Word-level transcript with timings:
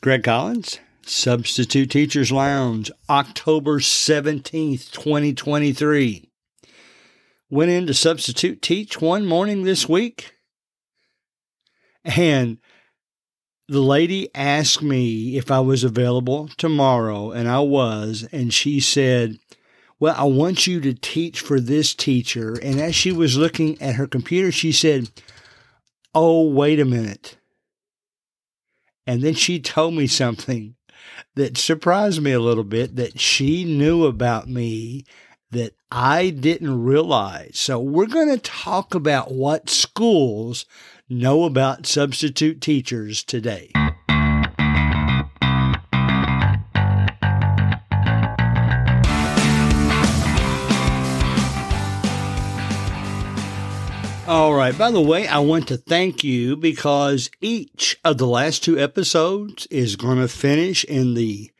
Greg 0.00 0.22
Collins, 0.22 0.78
Substitute 1.02 1.90
Teachers 1.90 2.30
Lounge, 2.30 2.88
October 3.10 3.80
17th, 3.80 4.92
2023. 4.92 6.30
Went 7.50 7.70
in 7.72 7.84
to 7.88 7.94
substitute 7.94 8.62
teach 8.62 9.00
one 9.00 9.26
morning 9.26 9.64
this 9.64 9.88
week, 9.88 10.36
and 12.04 12.58
the 13.66 13.80
lady 13.80 14.32
asked 14.36 14.82
me 14.82 15.36
if 15.36 15.50
I 15.50 15.58
was 15.58 15.82
available 15.82 16.48
tomorrow, 16.56 17.32
and 17.32 17.48
I 17.48 17.58
was, 17.58 18.28
and 18.30 18.54
she 18.54 18.78
said, 18.78 19.40
Well, 19.98 20.14
I 20.16 20.24
want 20.24 20.68
you 20.68 20.80
to 20.80 20.94
teach 20.94 21.40
for 21.40 21.58
this 21.58 21.92
teacher. 21.92 22.56
And 22.62 22.78
as 22.80 22.94
she 22.94 23.10
was 23.10 23.36
looking 23.36 23.82
at 23.82 23.96
her 23.96 24.06
computer, 24.06 24.52
she 24.52 24.70
said, 24.70 25.10
Oh, 26.14 26.48
wait 26.48 26.78
a 26.78 26.84
minute. 26.84 27.36
And 29.08 29.22
then 29.22 29.32
she 29.32 29.58
told 29.58 29.94
me 29.94 30.06
something 30.06 30.74
that 31.34 31.56
surprised 31.56 32.20
me 32.20 32.32
a 32.32 32.40
little 32.40 32.62
bit 32.62 32.96
that 32.96 33.18
she 33.18 33.64
knew 33.64 34.04
about 34.04 34.50
me 34.50 35.06
that 35.50 35.72
I 35.90 36.28
didn't 36.28 36.84
realize. 36.84 37.58
So, 37.58 37.80
we're 37.80 38.04
going 38.04 38.28
to 38.28 38.38
talk 38.38 38.94
about 38.94 39.32
what 39.32 39.70
schools 39.70 40.66
know 41.08 41.44
about 41.44 41.86
substitute 41.86 42.60
teachers 42.60 43.24
today. 43.24 43.72
All 54.28 54.52
right. 54.52 54.76
By 54.76 54.90
the 54.90 55.00
way, 55.00 55.26
I 55.26 55.38
want 55.38 55.68
to 55.68 55.78
thank 55.78 56.22
you 56.22 56.54
because 56.54 57.30
each 57.40 57.98
of 58.04 58.18
the 58.18 58.26
last 58.26 58.62
two 58.62 58.78
episodes 58.78 59.64
is 59.70 59.96
going 59.96 60.18
to 60.18 60.28
finish 60.28 60.84
in 60.84 61.14
the 61.14 61.50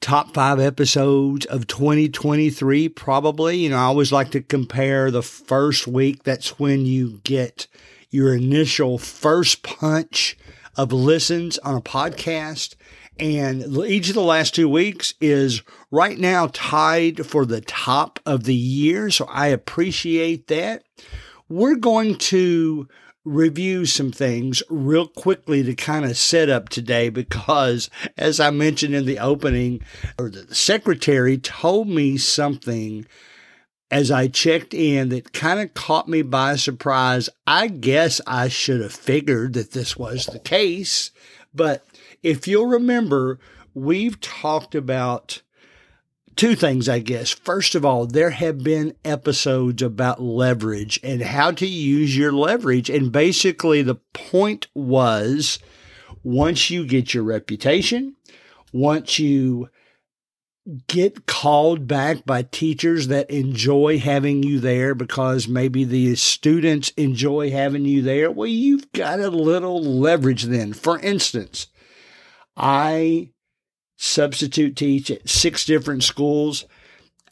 top 0.00 0.34
five 0.34 0.58
episodes 0.58 1.46
of 1.46 1.68
2023, 1.68 2.88
probably. 2.88 3.58
You 3.58 3.68
know, 3.70 3.76
I 3.76 3.82
always 3.82 4.10
like 4.10 4.32
to 4.32 4.40
compare 4.40 5.12
the 5.12 5.22
first 5.22 5.86
week. 5.86 6.24
That's 6.24 6.58
when 6.58 6.84
you 6.84 7.20
get 7.22 7.68
your 8.10 8.34
initial 8.34 8.98
first 8.98 9.62
punch 9.62 10.36
of 10.76 10.92
listens 10.92 11.58
on 11.58 11.76
a 11.76 11.80
podcast. 11.80 12.74
And 13.20 13.76
each 13.86 14.08
of 14.08 14.16
the 14.16 14.20
last 14.20 14.52
two 14.52 14.68
weeks 14.68 15.14
is 15.20 15.62
right 15.92 16.18
now 16.18 16.48
tied 16.52 17.24
for 17.24 17.46
the 17.46 17.60
top 17.60 18.18
of 18.26 18.42
the 18.42 18.54
year. 18.56 19.10
So 19.10 19.26
I 19.26 19.46
appreciate 19.46 20.48
that. 20.48 20.82
We're 21.48 21.76
going 21.76 22.16
to 22.16 22.88
review 23.24 23.86
some 23.86 24.12
things 24.12 24.62
real 24.68 25.06
quickly 25.06 25.62
to 25.62 25.74
kind 25.74 26.04
of 26.04 26.16
set 26.16 26.48
up 26.48 26.68
today 26.68 27.08
because, 27.08 27.90
as 28.16 28.40
I 28.40 28.50
mentioned 28.50 28.94
in 28.94 29.06
the 29.06 29.18
opening, 29.18 29.80
or 30.18 30.30
the 30.30 30.54
secretary 30.54 31.38
told 31.38 31.88
me 31.88 32.16
something 32.16 33.06
as 33.90 34.10
I 34.10 34.28
checked 34.28 34.74
in 34.74 35.10
that 35.10 35.32
kind 35.32 35.60
of 35.60 35.74
caught 35.74 36.08
me 36.08 36.22
by 36.22 36.56
surprise. 36.56 37.28
I 37.46 37.68
guess 37.68 38.20
I 38.26 38.48
should 38.48 38.80
have 38.80 38.92
figured 38.92 39.52
that 39.52 39.72
this 39.72 39.96
was 39.96 40.26
the 40.26 40.40
case. 40.40 41.10
But 41.54 41.86
if 42.22 42.48
you'll 42.48 42.66
remember, 42.66 43.38
we've 43.72 44.20
talked 44.20 44.74
about 44.74 45.42
two 46.36 46.54
things, 46.54 46.88
I 46.88 46.98
guess. 46.98 47.30
First 47.30 47.74
of 47.74 47.84
all, 47.84 48.06
there 48.06 48.30
have 48.30 48.62
been 48.62 48.94
episodes 49.04 49.82
about 49.82 50.22
leverage 50.22 51.00
and 51.02 51.22
how 51.22 51.50
to 51.52 51.66
use 51.66 52.16
your 52.16 52.32
leverage. 52.32 52.90
And 52.90 53.12
basically, 53.12 53.82
the 53.82 53.96
point 54.12 54.66
was 54.74 55.58
once 56.22 56.70
you 56.70 56.86
get 56.86 57.14
your 57.14 57.24
reputation, 57.24 58.16
once 58.72 59.18
you 59.18 59.68
get 60.86 61.26
called 61.26 61.86
back 61.86 62.24
by 62.24 62.42
teachers 62.42 63.08
that 63.08 63.28
enjoy 63.30 63.98
having 63.98 64.42
you 64.42 64.58
there 64.58 64.94
because 64.94 65.46
maybe 65.46 65.84
the 65.84 66.14
students 66.14 66.88
enjoy 66.96 67.50
having 67.50 67.84
you 67.84 68.00
there, 68.00 68.30
well, 68.30 68.46
you've 68.46 68.90
got 68.92 69.20
a 69.20 69.28
little 69.28 69.82
leverage 69.82 70.44
then. 70.44 70.72
For 70.72 70.98
instance, 71.00 71.66
I 72.56 73.30
substitute 74.04 74.76
teach 74.76 75.10
at 75.10 75.28
six 75.28 75.64
different 75.64 76.02
schools. 76.02 76.64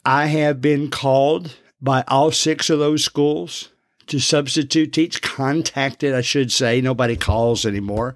I 0.05 0.27
have 0.27 0.61
been 0.61 0.89
called 0.89 1.55
by 1.81 2.03
all 2.07 2.31
six 2.31 2.69
of 2.69 2.79
those 2.79 3.03
schools 3.03 3.69
to 4.07 4.19
substitute 4.19 4.91
teach, 4.91 5.21
contacted, 5.21 6.13
I 6.13 6.21
should 6.21 6.51
say. 6.51 6.81
Nobody 6.81 7.15
calls 7.15 7.65
anymore, 7.65 8.15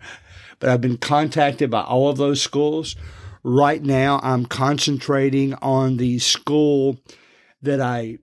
but 0.59 0.69
I've 0.69 0.81
been 0.81 0.97
contacted 0.97 1.69
by 1.69 1.81
all 1.81 2.09
of 2.09 2.17
those 2.17 2.41
schools 2.41 2.95
right 3.47 3.81
now 3.81 4.19
I'm 4.23 4.45
concentrating 4.45 5.53
on 5.55 5.95
the 5.97 6.19
school 6.19 6.97
that 7.61 7.79
I 7.79 8.17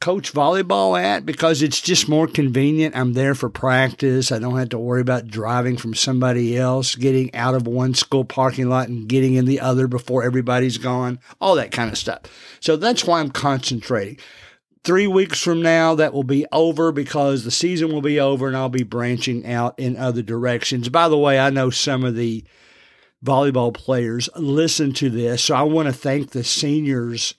coach 0.00 0.32
volleyball 0.32 1.00
at 1.00 1.26
because 1.26 1.62
it's 1.62 1.80
just 1.80 2.08
more 2.08 2.26
convenient. 2.26 2.96
I'm 2.96 3.12
there 3.12 3.34
for 3.34 3.48
practice. 3.48 4.32
I 4.32 4.38
don't 4.38 4.58
have 4.58 4.70
to 4.70 4.78
worry 4.78 5.00
about 5.00 5.28
driving 5.28 5.76
from 5.76 5.94
somebody 5.94 6.56
else, 6.56 6.94
getting 6.94 7.34
out 7.34 7.54
of 7.54 7.66
one 7.66 7.94
school 7.94 8.24
parking 8.24 8.68
lot 8.68 8.88
and 8.88 9.08
getting 9.08 9.34
in 9.34 9.44
the 9.44 9.60
other 9.60 9.86
before 9.86 10.22
everybody's 10.24 10.78
gone, 10.78 11.18
all 11.40 11.54
that 11.56 11.72
kind 11.72 11.90
of 11.90 11.98
stuff. 11.98 12.20
So 12.60 12.76
that's 12.76 13.04
why 13.04 13.20
I'm 13.20 13.30
concentrating. 13.30 14.18
Three 14.82 15.06
weeks 15.06 15.40
from 15.40 15.62
now, 15.62 15.94
that 15.94 16.12
will 16.12 16.24
be 16.24 16.44
over 16.52 16.92
because 16.92 17.44
the 17.44 17.50
season 17.50 17.90
will 17.90 18.02
be 18.02 18.20
over 18.20 18.46
and 18.46 18.56
I'll 18.56 18.68
be 18.68 18.82
branching 18.82 19.46
out 19.46 19.78
in 19.78 19.96
other 19.96 20.20
directions. 20.20 20.90
By 20.90 21.08
the 21.08 21.16
way, 21.16 21.38
I 21.38 21.48
know 21.48 21.70
some 21.70 22.04
of 22.04 22.16
the 22.16 22.44
volleyball 23.24 23.72
players 23.72 24.28
listen 24.36 24.92
to 24.92 25.08
this. 25.08 25.44
So 25.44 25.54
I 25.54 25.62
want 25.62 25.86
to 25.86 25.92
thank 25.94 26.30
the 26.30 26.44
seniors. 26.44 27.34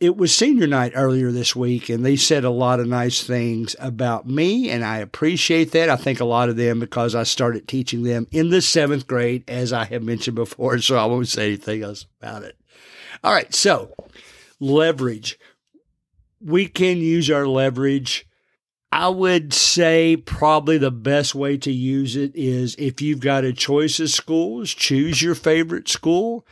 It 0.00 0.16
was 0.16 0.36
senior 0.36 0.66
night 0.66 0.92
earlier 0.96 1.30
this 1.30 1.54
week, 1.54 1.88
and 1.88 2.04
they 2.04 2.16
said 2.16 2.44
a 2.44 2.50
lot 2.50 2.80
of 2.80 2.88
nice 2.88 3.22
things 3.22 3.76
about 3.78 4.26
me, 4.26 4.70
and 4.70 4.84
I 4.84 4.98
appreciate 4.98 5.70
that. 5.72 5.88
I 5.88 5.94
think 5.94 6.18
a 6.18 6.24
lot 6.24 6.48
of 6.48 6.56
them 6.56 6.80
because 6.80 7.14
I 7.14 7.22
started 7.22 7.68
teaching 7.68 8.02
them 8.02 8.26
in 8.32 8.50
the 8.50 8.60
seventh 8.60 9.06
grade, 9.06 9.44
as 9.46 9.72
I 9.72 9.84
have 9.84 10.02
mentioned 10.02 10.34
before, 10.34 10.78
so 10.78 10.96
I 10.96 11.04
won't 11.04 11.28
say 11.28 11.46
anything 11.46 11.84
else 11.84 12.06
about 12.20 12.42
it. 12.42 12.56
All 13.22 13.32
right, 13.32 13.54
so 13.54 13.94
leverage. 14.58 15.38
We 16.40 16.66
can 16.66 16.98
use 16.98 17.30
our 17.30 17.46
leverage 17.46 18.28
I 18.90 19.08
would 19.08 19.52
say 19.52 20.16
probably 20.16 20.78
the 20.78 20.90
best 20.90 21.34
way 21.34 21.58
to 21.58 21.70
use 21.70 22.16
it 22.16 22.34
is 22.34 22.74
if 22.78 23.02
you've 23.02 23.20
got 23.20 23.44
a 23.44 23.52
choice 23.52 24.00
of 24.00 24.08
schools, 24.08 24.72
choose 24.72 25.20
your 25.20 25.34
favorite 25.34 25.88
school. 25.88 26.46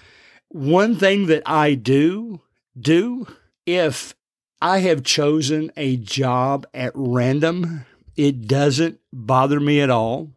One 0.48 0.96
thing 0.96 1.26
that 1.26 1.42
I 1.46 1.74
do 1.74 2.42
do 2.78 3.26
if 3.64 4.14
I 4.60 4.78
have 4.78 5.02
chosen 5.02 5.70
a 5.76 5.96
job 5.96 6.66
at 6.72 6.92
random, 6.94 7.84
it 8.16 8.46
doesn't 8.46 9.00
bother 9.12 9.60
me 9.60 9.80
at 9.80 9.90
all 9.90 10.30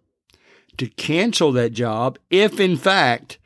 to 0.77 0.87
cancel 0.87 1.51
that 1.53 1.73
job 1.73 2.17
if 2.29 2.59
in 2.59 2.77
fact 2.77 3.37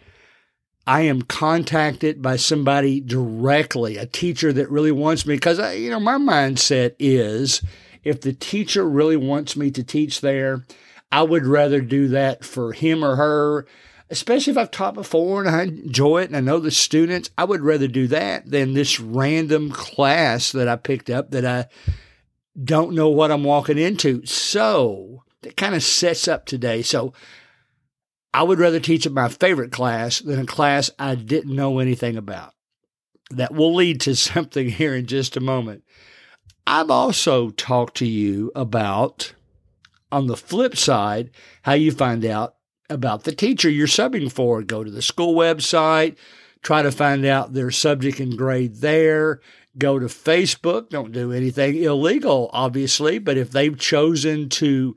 I 0.86 1.02
am 1.02 1.22
contacted 1.22 2.22
by 2.22 2.36
somebody 2.36 3.00
directly, 3.00 3.98
a 3.98 4.06
teacher 4.06 4.52
that 4.54 4.70
really 4.70 4.92
wants 4.92 5.26
me. 5.26 5.36
Because 5.36 5.60
you 5.78 5.90
know 5.90 6.00
my 6.00 6.18
mindset 6.18 6.96
is 7.00 7.62
if 8.04 8.22
the 8.22 8.34
teacher 8.34 8.88
really 8.88 9.16
wants 9.16 9.56
me 9.56 9.72
to 9.72 9.84
teach 9.84 10.22
there, 10.22 10.66
I 11.12 11.24
would 11.24 11.46
rather 11.46 11.80
do 11.80 12.10
that 12.10 12.44
for 12.44 12.74
him 12.74 13.04
or 13.04 13.16
her, 13.16 13.66
especially 14.14 14.52
if 14.52 14.58
I've 14.58 14.70
taught 14.70 14.94
before 14.94 15.44
and 15.44 15.50
I 15.50 15.64
enjoy 15.64 16.22
it 16.22 16.30
and 16.30 16.38
I 16.38 16.40
know 16.40 16.60
the 16.60 16.70
students. 16.70 17.32
I 17.36 17.46
would 17.46 17.62
rather 17.62 17.88
do 17.88 18.06
that 18.08 18.50
than 18.50 18.74
this 18.74 19.00
random 19.00 19.72
class 19.72 20.52
that 20.52 20.68
I 20.68 20.76
picked 20.76 21.10
up 21.10 21.32
that 21.32 21.44
I 21.44 21.66
don't 22.64 22.94
know 22.94 23.10
what 23.10 23.32
I'm 23.32 23.44
walking 23.44 23.80
into. 23.80 24.24
So 24.28 25.24
that 25.42 25.58
kind 25.58 25.74
of 25.74 25.82
sets 25.82 26.28
up 26.28 26.46
today. 26.46 26.84
So 26.84 27.12
I 28.36 28.44
would 28.44 28.60
rather 28.60 28.80
teach 28.80 29.10
my 29.10 29.30
favorite 29.30 29.72
class 29.72 30.20
than 30.20 30.40
a 30.40 30.46
class 30.46 30.92
I 31.00 31.16
didn't 31.16 31.56
know 31.56 31.80
anything 31.80 32.16
about. 32.16 32.54
That 33.32 33.52
will 33.52 33.74
lead 33.74 34.00
to 34.02 34.16
something 34.16 34.70
here 34.70 34.94
in 34.94 35.08
just 35.08 35.36
a 35.36 35.42
moment. 35.42 35.84
I've 36.68 36.92
also 36.92 37.50
talked 37.50 37.98
to 37.98 38.06
you 38.06 38.52
about, 38.54 39.34
on 40.12 40.28
the 40.28 40.38
flip 40.38 40.78
side, 40.78 41.32
how 41.64 41.74
you 41.74 41.92
find 41.92 42.24
out 42.24 42.58
about 42.94 43.24
the 43.24 43.34
teacher 43.34 43.70
you're 43.70 43.88
subbing 43.88 44.32
for. 44.32 44.62
Go 44.62 44.84
to 44.84 44.92
the 44.92 45.02
school 45.02 45.36
website, 45.36 46.16
try 46.62 46.82
to 46.82 46.92
find 46.92 47.26
out 47.26 47.54
their 47.54 47.72
subject 47.72 48.20
and 48.20 48.38
grade 48.38 48.78
there. 48.78 49.42
Go 49.78 49.98
to 49.98 50.06
Facebook. 50.06 50.90
Don't 50.90 51.12
do 51.12 51.32
anything 51.32 51.76
illegal, 51.76 52.50
obviously, 52.54 53.18
but 53.18 53.38
if 53.38 53.52
they've 53.52 53.78
chosen 53.78 54.48
to 54.50 54.96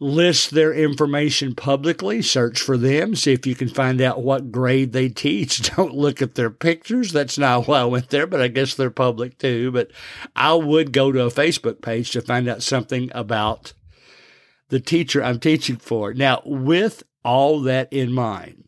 list 0.00 0.50
their 0.52 0.72
information 0.72 1.54
publicly, 1.54 2.22
search 2.22 2.60
for 2.60 2.78
them, 2.78 3.14
see 3.14 3.34
if 3.34 3.46
you 3.46 3.54
can 3.54 3.68
find 3.68 4.00
out 4.00 4.22
what 4.22 4.50
grade 4.50 4.92
they 4.92 5.08
teach. 5.08 5.70
Don't 5.76 5.94
look 5.94 6.22
at 6.22 6.34
their 6.34 6.50
pictures. 6.50 7.12
That's 7.12 7.38
not 7.38 7.68
why 7.68 7.80
I 7.80 7.84
went 7.84 8.08
there, 8.08 8.26
but 8.26 8.40
I 8.40 8.48
guess 8.48 8.74
they're 8.74 8.90
public 8.90 9.38
too. 9.38 9.70
But 9.70 9.90
I 10.34 10.54
would 10.54 10.92
go 10.92 11.12
to 11.12 11.24
a 11.24 11.30
Facebook 11.30 11.82
page 11.82 12.10
to 12.12 12.22
find 12.22 12.48
out 12.48 12.62
something 12.62 13.10
about 13.14 13.74
the 14.70 14.80
teacher 14.80 15.22
I'm 15.22 15.38
teaching 15.38 15.76
for. 15.76 16.14
Now, 16.14 16.42
with 16.44 17.02
all 17.24 17.60
that 17.62 17.92
in 17.92 18.12
mind, 18.12 18.64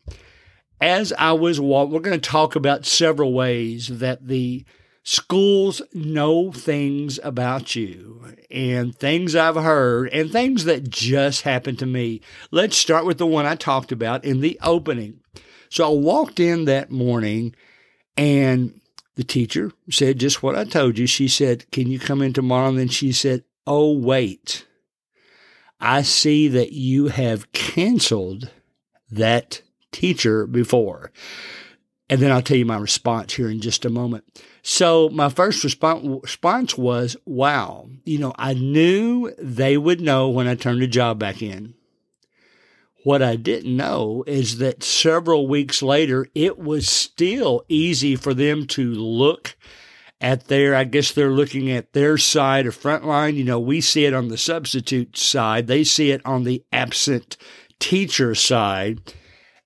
as 0.81 1.13
I 1.13 1.31
was 1.33 1.59
walking, 1.59 1.93
we're 1.93 2.01
going 2.01 2.19
to 2.19 2.29
talk 2.29 2.55
about 2.55 2.85
several 2.85 3.33
ways 3.33 3.87
that 3.87 4.27
the 4.27 4.65
schools 5.03 5.81
know 5.93 6.51
things 6.51 7.19
about 7.23 7.75
you 7.75 8.35
and 8.49 8.95
things 8.95 9.35
I've 9.35 9.55
heard 9.55 10.09
and 10.09 10.31
things 10.31 10.63
that 10.65 10.89
just 10.89 11.41
happened 11.41 11.79
to 11.79 11.85
me. 11.85 12.21
Let's 12.51 12.77
start 12.77 13.05
with 13.05 13.17
the 13.17 13.27
one 13.27 13.45
I 13.45 13.55
talked 13.55 13.91
about 13.91 14.23
in 14.23 14.39
the 14.39 14.57
opening. 14.61 15.19
So 15.69 15.85
I 15.85 15.93
walked 15.93 16.39
in 16.39 16.65
that 16.65 16.91
morning 16.91 17.55
and 18.15 18.79
the 19.15 19.23
teacher 19.23 19.71
said 19.89 20.19
just 20.19 20.41
what 20.41 20.55
I 20.55 20.63
told 20.63 20.97
you. 20.97 21.07
She 21.07 21.27
said, 21.27 21.69
Can 21.71 21.87
you 21.87 21.99
come 21.99 22.21
in 22.21 22.33
tomorrow? 22.33 22.69
And 22.69 22.79
then 22.79 22.89
she 22.89 23.11
said, 23.11 23.43
Oh, 23.67 23.97
wait. 23.97 24.65
I 25.83 26.01
see 26.01 26.47
that 26.47 26.71
you 26.71 27.09
have 27.09 27.51
canceled 27.51 28.49
that 29.11 29.61
teacher 29.91 30.47
before. 30.47 31.11
And 32.09 32.21
then 32.21 32.31
I'll 32.31 32.41
tell 32.41 32.55
you 32.55 32.65
my 32.65 32.77
response 32.77 33.33
here 33.33 33.49
in 33.49 33.59
just 33.59 33.83
a 33.83 33.89
moment. 33.89 34.23
So 34.61 35.09
my 35.09 35.27
first 35.27 35.61
response 35.63 36.77
was, 36.77 37.17
wow, 37.25 37.89
you 38.05 38.17
know, 38.17 38.33
I 38.37 38.53
knew 38.53 39.33
they 39.37 39.77
would 39.77 39.99
know 39.99 40.29
when 40.29 40.47
I 40.47 40.55
turned 40.55 40.81
the 40.81 40.87
job 40.87 41.19
back 41.19 41.41
in. 41.41 41.73
What 43.03 43.21
I 43.21 43.35
didn't 43.35 43.75
know 43.75 44.23
is 44.25 44.59
that 44.59 44.83
several 44.83 45.47
weeks 45.47 45.83
later, 45.83 46.27
it 46.33 46.57
was 46.57 46.87
still 46.87 47.65
easy 47.67 48.15
for 48.15 48.33
them 48.33 48.67
to 48.67 48.93
look 48.93 49.57
at 50.23 50.47
their, 50.47 50.73
I 50.73 50.85
guess 50.85 51.11
they're 51.11 51.29
looking 51.29 51.69
at 51.69 51.91
their 51.91 52.17
side 52.17 52.65
or 52.65 52.71
Frontline. 52.71 53.35
You 53.35 53.43
know, 53.43 53.59
we 53.59 53.81
see 53.81 54.05
it 54.05 54.13
on 54.13 54.29
the 54.29 54.37
substitute 54.37 55.17
side. 55.17 55.67
They 55.67 55.83
see 55.83 56.11
it 56.11 56.25
on 56.25 56.45
the 56.45 56.63
absent 56.71 57.35
teacher 57.77 58.33
side. 58.33 59.13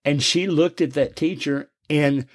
And 0.03 0.23
she 0.23 0.47
looked 0.47 0.81
at 0.81 0.93
that 0.93 1.15
teacher 1.15 1.69
and 1.89 2.25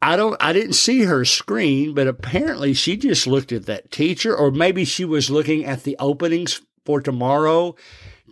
I 0.00 0.16
don't 0.16 0.36
I 0.40 0.52
didn't 0.52 0.74
see 0.74 1.02
her 1.02 1.24
screen, 1.24 1.94
but 1.94 2.06
apparently 2.06 2.72
she 2.72 2.96
just 2.96 3.26
looked 3.26 3.52
at 3.52 3.66
that 3.66 3.90
teacher, 3.90 4.36
or 4.36 4.50
maybe 4.50 4.84
she 4.84 5.04
was 5.04 5.30
looking 5.30 5.64
at 5.64 5.84
the 5.84 5.96
openings 5.98 6.60
for 6.84 7.00
tomorrow, 7.00 7.74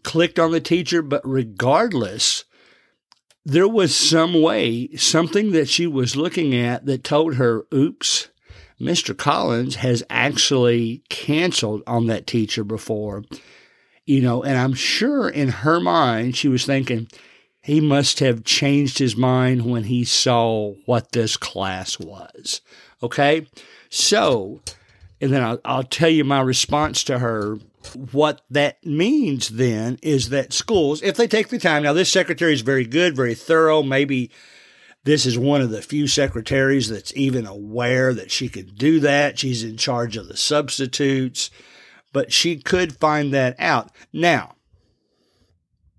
clicked 0.03 0.39
on 0.39 0.53
the 0.53 0.61
teacher, 0.61 1.03
but 1.03 1.23
regardless, 1.25 2.45
there 3.45 3.67
was 3.67 3.97
some 3.97 4.41
way, 4.41 4.95
something 4.97 5.53
that 5.53 5.69
she 5.69 5.87
was 5.87 6.17
looking 6.17 6.55
at 6.55 6.87
that 6.87 7.03
told 7.03 7.37
her, 7.37 7.65
oops, 7.73 8.29
Mr. 8.81 9.17
Collins 9.17 9.77
has 9.77 10.03
actually 10.11 11.03
canceled 11.09 11.83
on 11.87 12.07
that 12.07 12.27
teacher 12.27 12.65
before. 12.65 13.25
You 14.05 14.21
know, 14.21 14.43
and 14.43 14.59
I'm 14.59 14.75
sure 14.75 15.29
in 15.29 15.49
her 15.49 15.81
mind 15.81 16.37
she 16.37 16.49
was 16.49 16.67
thinking, 16.67 17.09
he 17.63 17.81
must 17.81 18.19
have 18.19 18.45
changed 18.45 18.99
his 18.99 19.17
mind 19.17 19.65
when 19.65 19.85
he 19.85 20.05
saw 20.05 20.75
what 20.85 21.13
this 21.13 21.39
class 21.39 21.99
was. 21.99 22.61
Okay. 23.03 23.47
So, 23.89 24.61
and 25.19 25.33
then 25.33 25.43
I'll, 25.43 25.61
I'll, 25.65 25.83
tell 25.83 26.11
you 26.11 26.25
my 26.25 26.41
response 26.41 27.03
to 27.05 27.21
her. 27.21 27.59
What 28.13 28.43
that 28.51 28.85
means 28.85 29.51
then 29.51 29.99
is 30.03 30.29
that 30.29 30.53
schools, 30.53 31.01
if 31.03 31.17
they 31.17 31.27
take 31.27 31.49
the 31.49 31.59
time, 31.59 31.85
now 31.85 31.95
this 31.95 32.13
secretary 32.13 32.53
is 32.53 32.61
very 32.61 32.85
good, 32.85 33.17
very 33.17 33.35
thorough. 33.35 33.83
Maybe 33.83 34.31
this 35.05 35.27
is 35.27 35.39
one 35.39 35.61
of 35.61 35.71
the 35.71 35.83
few 35.83 36.07
secretaries 36.07 36.89
that's 36.89 37.15
even 37.15 37.47
aware 37.47 38.15
that 38.15 38.31
she 38.31 38.49
could 38.49 38.77
do 38.77 39.01
that. 39.01 39.39
She's 39.39 39.63
in 39.63 39.77
charge 39.77 40.17
of 40.17 40.29
the 40.29 40.37
substitutes, 40.37 41.51
but 42.13 42.33
she 42.33 42.57
could 42.57 42.97
find 42.97 43.33
that 43.35 43.55
out. 43.59 43.91
Now, 44.13 44.57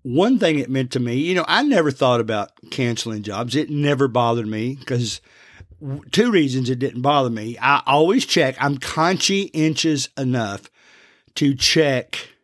one 0.01 0.39
thing 0.39 0.59
it 0.59 0.69
meant 0.69 0.91
to 0.91 0.99
me, 0.99 1.15
you 1.15 1.35
know, 1.35 1.45
I 1.47 1.63
never 1.63 1.91
thought 1.91 2.19
about 2.19 2.51
canceling 2.71 3.23
jobs. 3.23 3.55
It 3.55 3.69
never 3.69 4.07
bothered 4.07 4.47
me 4.47 4.75
because 4.75 5.21
two 6.11 6.31
reasons 6.31 6.69
it 6.69 6.79
didn't 6.79 7.01
bother 7.01 7.29
me. 7.29 7.57
I 7.59 7.83
always 7.85 8.25
check, 8.25 8.55
I'm 8.59 8.77
conscientious 8.77 10.09
enough 10.17 10.69
to 11.35 11.53
check 11.53 12.34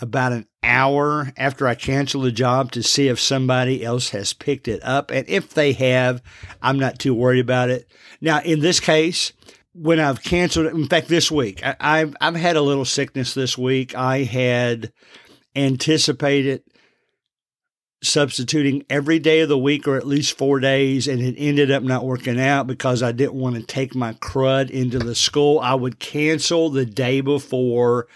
about 0.00 0.32
an 0.32 0.46
hour 0.62 1.32
after 1.36 1.66
I 1.66 1.74
cancel 1.74 2.22
the 2.22 2.32
job 2.32 2.72
to 2.72 2.82
see 2.82 3.08
if 3.08 3.20
somebody 3.20 3.84
else 3.84 4.10
has 4.10 4.32
picked 4.32 4.68
it 4.68 4.82
up. 4.84 5.10
And 5.10 5.28
if 5.28 5.54
they 5.54 5.72
have, 5.72 6.22
I'm 6.62 6.78
not 6.78 6.98
too 6.98 7.14
worried 7.14 7.40
about 7.40 7.70
it. 7.70 7.90
Now, 8.20 8.40
in 8.40 8.60
this 8.60 8.80
case, 8.80 9.32
when 9.72 10.00
I've 10.00 10.22
canceled 10.22 10.66
in 10.66 10.88
fact, 10.88 11.08
this 11.08 11.30
week, 11.30 11.62
I, 11.64 11.98
have 11.98 12.16
I've 12.20 12.36
had 12.36 12.56
a 12.56 12.62
little 12.62 12.84
sickness 12.84 13.34
this 13.34 13.56
week. 13.56 13.94
I 13.94 14.24
had 14.24 14.92
anticipated 15.54 16.62
substituting 18.02 18.84
every 18.88 19.18
day 19.18 19.40
of 19.40 19.48
the 19.48 19.58
week 19.58 19.88
or 19.88 19.96
at 19.96 20.06
least 20.06 20.38
four 20.38 20.60
days, 20.60 21.08
and 21.08 21.20
it 21.20 21.34
ended 21.36 21.70
up 21.70 21.82
not 21.82 22.04
working 22.04 22.40
out 22.40 22.66
because 22.66 23.02
I 23.02 23.12
didn't 23.12 23.34
want 23.34 23.56
to 23.56 23.62
take 23.62 23.94
my 23.94 24.12
crud 24.14 24.70
into 24.70 24.98
the 24.98 25.14
school. 25.14 25.58
I 25.58 25.74
would 25.74 25.98
cancel 25.98 26.70
the 26.70 26.86
day 26.86 27.20
before. 27.20 28.06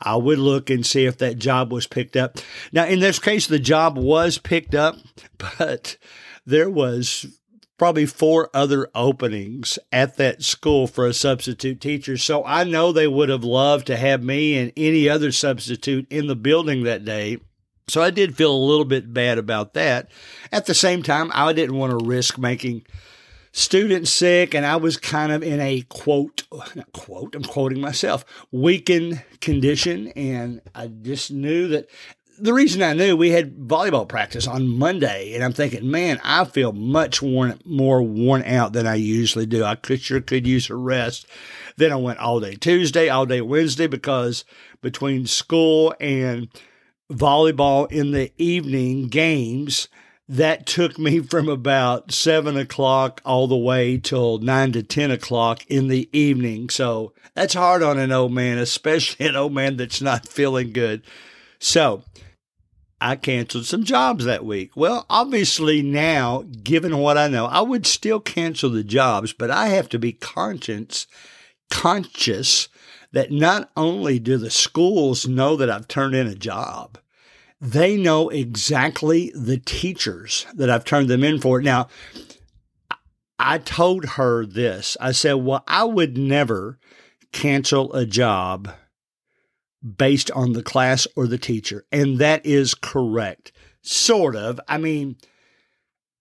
I 0.00 0.16
would 0.16 0.38
look 0.38 0.70
and 0.70 0.84
see 0.84 1.04
if 1.04 1.18
that 1.18 1.38
job 1.38 1.72
was 1.72 1.86
picked 1.86 2.16
up. 2.16 2.38
Now, 2.72 2.86
in 2.86 3.00
this 3.00 3.18
case, 3.18 3.46
the 3.46 3.58
job 3.58 3.98
was 3.98 4.38
picked 4.38 4.74
up, 4.74 4.96
but 5.58 5.96
there 6.46 6.70
was 6.70 7.26
probably 7.80 8.04
four 8.04 8.50
other 8.52 8.88
openings 8.94 9.78
at 9.90 10.18
that 10.18 10.42
school 10.42 10.86
for 10.86 11.06
a 11.06 11.14
substitute 11.14 11.80
teacher. 11.80 12.16
So 12.18 12.44
I 12.44 12.64
know 12.64 12.92
they 12.92 13.08
would 13.08 13.30
have 13.30 13.42
loved 13.42 13.86
to 13.86 13.96
have 13.96 14.22
me 14.22 14.58
and 14.58 14.70
any 14.76 15.08
other 15.08 15.32
substitute 15.32 16.06
in 16.10 16.26
the 16.26 16.36
building 16.36 16.82
that 16.82 17.06
day. 17.06 17.38
So 17.88 18.02
I 18.02 18.10
did 18.10 18.36
feel 18.36 18.54
a 18.54 18.66
little 18.66 18.84
bit 18.84 19.14
bad 19.14 19.38
about 19.38 19.72
that. 19.74 20.10
At 20.52 20.66
the 20.66 20.74
same 20.74 21.02
time, 21.02 21.30
I 21.34 21.52
didn't 21.54 21.76
want 21.76 21.98
to 21.98 22.06
risk 22.06 22.38
making 22.38 22.84
students 23.52 24.10
sick, 24.10 24.54
and 24.54 24.64
I 24.64 24.76
was 24.76 24.96
kind 24.96 25.32
of 25.32 25.42
in 25.42 25.60
a 25.60 25.82
quote, 25.88 26.44
quote, 26.92 27.34
I'm 27.34 27.42
quoting 27.42 27.80
myself, 27.80 28.24
weakened 28.52 29.22
condition. 29.40 30.08
And 30.08 30.60
I 30.74 30.88
just 30.88 31.30
knew 31.30 31.68
that 31.68 31.88
the 32.38 32.54
reason 32.54 32.82
I 32.82 32.94
knew 32.94 33.16
we 33.16 33.30
had 33.30 33.54
volleyball 33.54 34.08
practice 34.08 34.46
on 34.46 34.66
Monday, 34.66 35.34
and 35.34 35.44
I'm 35.44 35.52
thinking, 35.52 35.90
man, 35.90 36.20
I 36.24 36.44
feel 36.44 36.72
much 36.72 37.20
worn, 37.20 37.60
more 37.64 38.02
worn 38.02 38.42
out 38.44 38.72
than 38.72 38.86
I 38.86 38.94
usually 38.94 39.46
do. 39.46 39.62
I 39.62 39.74
could 39.74 40.00
sure 40.00 40.20
could 40.20 40.46
use 40.46 40.70
a 40.70 40.74
rest. 40.74 41.26
Then 41.76 41.92
I 41.92 41.96
went 41.96 42.18
all 42.18 42.40
day 42.40 42.54
Tuesday, 42.54 43.08
all 43.08 43.26
day 43.26 43.40
Wednesday 43.40 43.86
because 43.86 44.44
between 44.80 45.26
school 45.26 45.94
and 46.00 46.48
volleyball 47.12 47.90
in 47.90 48.12
the 48.12 48.32
evening 48.38 49.08
games 49.08 49.88
that 50.30 50.64
took 50.64 50.96
me 50.96 51.18
from 51.18 51.48
about 51.48 52.12
seven 52.12 52.56
o'clock 52.56 53.20
all 53.24 53.48
the 53.48 53.56
way 53.56 53.98
till 53.98 54.38
nine 54.38 54.70
to 54.70 54.80
10 54.80 55.10
o'clock 55.10 55.66
in 55.66 55.88
the 55.88 56.08
evening. 56.16 56.70
So 56.70 57.12
that's 57.34 57.54
hard 57.54 57.82
on 57.82 57.98
an 57.98 58.12
old 58.12 58.30
man, 58.30 58.56
especially 58.56 59.26
an 59.28 59.34
old 59.34 59.52
man 59.52 59.76
that's 59.76 60.00
not 60.00 60.28
feeling 60.28 60.72
good. 60.72 61.02
So 61.58 62.04
I 63.00 63.16
canceled 63.16 63.66
some 63.66 63.82
jobs 63.82 64.24
that 64.24 64.44
week. 64.44 64.76
Well, 64.76 65.04
obviously 65.10 65.82
now, 65.82 66.44
given 66.62 66.98
what 66.98 67.18
I 67.18 67.26
know, 67.26 67.46
I 67.46 67.62
would 67.62 67.84
still 67.84 68.20
cancel 68.20 68.70
the 68.70 68.84
jobs, 68.84 69.32
but 69.32 69.50
I 69.50 69.70
have 69.70 69.88
to 69.88 69.98
be 69.98 70.12
conscious, 70.12 71.08
conscious 71.70 72.68
that 73.10 73.32
not 73.32 73.68
only 73.76 74.20
do 74.20 74.36
the 74.36 74.50
schools 74.50 75.26
know 75.26 75.56
that 75.56 75.70
I've 75.70 75.88
turned 75.88 76.14
in 76.14 76.28
a 76.28 76.36
job, 76.36 76.98
they 77.60 77.96
know 77.96 78.28
exactly 78.30 79.32
the 79.34 79.58
teachers 79.58 80.46
that 80.54 80.70
I've 80.70 80.84
turned 80.84 81.08
them 81.08 81.22
in 81.22 81.40
for. 81.40 81.60
Now, 81.60 81.88
I 83.38 83.58
told 83.58 84.04
her 84.04 84.46
this. 84.46 84.96
I 85.00 85.12
said, 85.12 85.34
Well, 85.34 85.64
I 85.68 85.84
would 85.84 86.16
never 86.16 86.78
cancel 87.32 87.92
a 87.92 88.06
job 88.06 88.72
based 89.96 90.30
on 90.32 90.52
the 90.52 90.62
class 90.62 91.06
or 91.16 91.26
the 91.26 91.38
teacher. 91.38 91.84
And 91.90 92.18
that 92.18 92.44
is 92.44 92.74
correct. 92.74 93.52
Sort 93.82 94.36
of. 94.36 94.60
I 94.68 94.78
mean, 94.78 95.16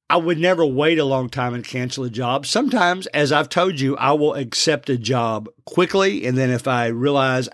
I 0.10 0.17
would 0.17 0.39
never 0.39 0.65
wait 0.65 0.98
a 0.98 1.05
long 1.05 1.29
time 1.29 1.53
and 1.53 1.63
cancel 1.63 2.05
a 2.05 2.10
job. 2.10 2.46
Sometimes, 2.46 3.05
as 3.08 3.31
I've 3.31 3.50
told 3.50 3.79
you, 3.79 3.96
I 3.98 4.13
will 4.13 4.34
accept 4.34 4.89
a 4.89 4.98
job 4.98 5.50
quickly. 5.65 6.25
And 6.25 6.38
then 6.38 6.50
if 6.50 6.67
I 6.67 6.88
realize 6.88 7.50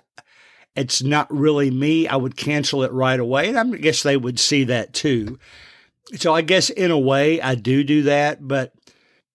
it's 0.75 1.01
not 1.01 1.33
really 1.33 1.71
me, 1.71 2.07
I 2.07 2.15
would 2.15 2.35
cancel 2.35 2.83
it 2.83 2.91
right 2.91 3.19
away. 3.19 3.47
And 3.49 3.57
I 3.57 3.77
guess 3.77 4.03
they 4.03 4.17
would 4.17 4.39
see 4.39 4.65
that 4.65 4.93
too. 4.93 5.39
So 6.15 6.33
I 6.33 6.41
guess 6.41 6.69
in 6.69 6.91
a 6.91 6.99
way, 6.99 7.41
I 7.41 7.55
do 7.55 7.83
do 7.83 8.03
that, 8.03 8.47
but 8.47 8.73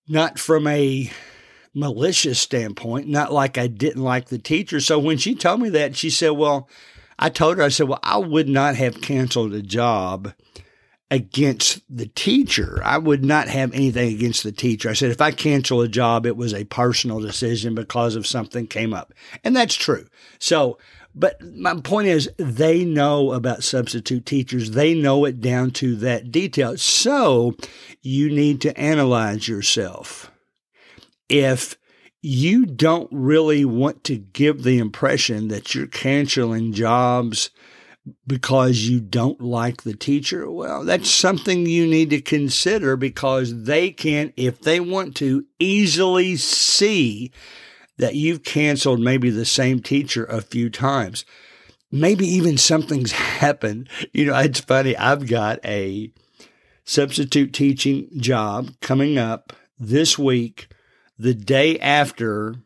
not 0.07 0.39
from 0.39 0.67
a 0.67 1.11
malicious 1.75 2.39
standpoint, 2.39 3.09
not 3.09 3.33
like 3.33 3.59
I 3.59 3.67
didn't 3.67 4.03
like 4.03 4.27
the 4.27 4.39
teacher. 4.39 4.81
So 4.81 4.99
when 4.99 5.19
she 5.19 5.35
told 5.35 5.61
me 5.61 5.69
that, 5.71 5.97
she 5.97 6.11
said, 6.11 6.31
Well, 6.31 6.69
I 7.19 7.29
told 7.29 7.57
her, 7.59 7.65
I 7.65 7.69
said, 7.69 7.89
Well, 7.89 8.01
I 8.03 8.19
would 8.19 8.49
not 8.49 8.77
have 8.77 9.01
canceled 9.01 9.55
a 9.55 9.63
job 9.63 10.33
against 11.11 11.83
the 11.89 12.07
teacher. 12.07 12.81
I 12.85 12.99
would 12.99 13.25
not 13.25 13.49
have 13.49 13.75
anything 13.75 14.15
against 14.15 14.45
the 14.45 14.53
teacher. 14.53 14.89
I 14.89 14.93
said, 14.93 15.11
if 15.11 15.21
I 15.21 15.33
cancel 15.33 15.81
a 15.81 15.89
job, 15.89 16.25
it 16.25 16.37
was 16.37 16.55
a 16.55 16.65
personal 16.65 17.19
decision 17.19 17.75
because 17.75 18.15
of 18.15 18.29
something 18.29 18.69
came 18.69 18.95
up. 18.95 19.13
And 19.43 19.57
that's 19.57 19.75
true. 19.75 20.07
So 20.39 20.79
But 21.15 21.41
my 21.43 21.75
point 21.81 22.09
is, 22.09 22.31
they 22.37 22.85
know 22.85 23.33
about 23.33 23.65
substitute 23.65 24.27
teachers. 24.27 24.73
They 24.73 24.95
know 24.95 25.25
it 25.25 25.41
down 25.41 25.73
to 25.73 25.97
that 25.97 26.31
detail. 26.31 26.77
So 26.77 27.57
you 28.01 28.31
need 28.31 28.61
to 28.63 28.79
analyze 28.79 29.49
yourself. 29.49 30.31
If 31.29 31.77
you 32.23 32.67
don't 32.67 33.09
really 33.11 33.65
want 33.65 34.05
to 34.05 34.17
give 34.17 34.63
the 34.63 34.79
impression 34.79 35.49
that 35.49 35.75
you're 35.75 35.87
canceling 35.87 36.73
jobs 36.73 37.51
because 38.27 38.81
you 38.81 39.01
don't 39.01 39.41
like 39.41 39.83
the 39.83 39.95
teacher, 39.95 40.51
well, 40.51 40.85
that's 40.85 41.11
something 41.11 41.67
you 41.67 41.87
need 41.87 42.11
to 42.11 42.21
consider 42.21 42.97
because 42.97 43.65
they 43.65 43.91
can, 43.91 44.33
if 44.37 44.61
they 44.61 44.81
want 44.81 45.17
to, 45.17 45.45
easily 45.59 46.37
see 46.37 47.33
that 48.01 48.15
you've 48.15 48.43
canceled 48.43 48.99
maybe 48.99 49.29
the 49.29 49.45
same 49.45 49.81
teacher 49.81 50.25
a 50.25 50.41
few 50.41 50.71
times. 50.71 51.27
Maybe 51.93 52.27
even 52.27 52.57
something's 52.57 53.13
happened. 53.41 53.91
You 54.13 54.27
know, 54.27 54.39
it's 54.39 54.61
funny. 54.61 54.97
I've 54.97 55.29
got 55.29 55.61
a 55.65 56.11
substitute 56.83 57.53
teaching 57.53 58.09
job 58.17 58.71
coming 58.81 59.19
up 59.19 59.53
this 59.79 60.19
week, 60.19 60.69
the 61.19 61.35
day 61.35 61.79
after 61.79 62.57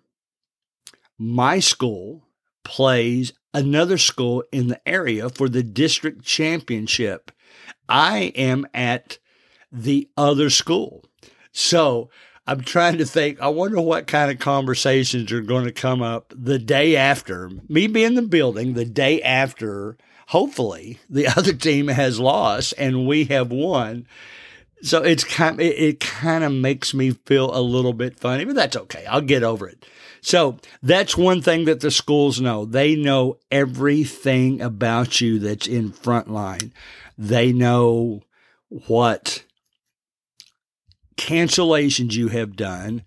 my 1.19 1.59
school 1.59 2.29
plays 2.63 3.33
another 3.53 3.99
school 3.99 4.45
in 4.53 4.69
the 4.69 4.89
area 4.89 5.29
for 5.29 5.49
the 5.49 5.65
district 5.65 6.25
championship. 6.25 7.33
I 7.89 8.33
am 8.37 8.67
at 8.73 9.19
the 9.73 10.09
other 10.17 10.49
school. 10.49 11.05
So 11.51 12.09
I'm 12.47 12.61
trying 12.61 12.99
to 12.99 13.07
think, 13.07 13.41
I 13.41 13.49
wonder 13.49 13.81
what 13.81 14.07
kind 14.07 14.31
of 14.31 14.39
conversations 14.39 15.33
are 15.33 15.41
going 15.41 15.65
to 15.65 15.73
come 15.73 16.03
up 16.03 16.33
the 16.37 16.59
day 16.59 16.95
after 16.95 17.51
me 17.69 17.87
being 17.87 18.09
in 18.09 18.15
the 18.15 18.23
building, 18.23 18.75
the 18.75 18.85
day 18.85 19.23
after, 19.23 19.97
hopefully, 20.29 20.99
the 21.09 21.27
other 21.37 21.55
team 21.55 21.89
has 21.89 22.21
lost 22.21 22.75
and 22.77 23.07
we 23.07 23.25
have 23.27 23.51
won. 23.51 24.07
So 24.83 25.03
it's 25.03 25.25
kind 25.25 25.59
it, 25.61 25.79
it 25.79 26.01
kind 26.01 26.45
of 26.45 26.53
makes 26.53 26.93
me 26.93 27.13
feel 27.13 27.57
a 27.57 27.63
little 27.63 27.95
bit 27.95 28.21
funny, 28.21 28.45
but 28.45 28.55
that's 28.55 28.77
okay. 28.77 29.07
I'll 29.07 29.23
get 29.23 29.43
over 29.43 29.67
it. 29.67 29.87
So 30.21 30.59
that's 30.83 31.17
one 31.17 31.41
thing 31.41 31.65
that 31.67 31.81
the 31.81 31.91
schools 31.91 32.41
know. 32.41 32.65
They 32.67 32.95
know 32.95 33.39
everything 33.51 34.61
about 34.61 35.21
you 35.21 35.39
that's 35.39 35.67
in 35.67 35.93
Frontline. 35.93 36.73
They 37.17 37.53
know 37.53 38.23
what 38.69 39.45
cancellations 41.17 42.13
you 42.13 42.29
have 42.29 42.57
done. 42.57 43.05